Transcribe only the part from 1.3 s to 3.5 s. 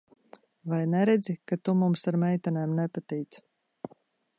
ka tu mums ar meitenēm nepatīc?